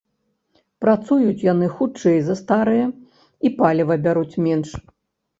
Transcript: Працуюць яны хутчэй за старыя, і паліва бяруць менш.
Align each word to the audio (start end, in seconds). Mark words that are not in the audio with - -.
Працуюць 0.83 1.43
яны 1.47 1.67
хутчэй 1.75 2.17
за 2.29 2.35
старыя, 2.39 2.85
і 3.49 3.51
паліва 3.59 3.97
бяруць 4.07 4.39
менш. 4.47 4.69